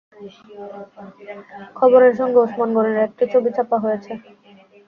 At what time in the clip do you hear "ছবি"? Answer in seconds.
3.33-3.49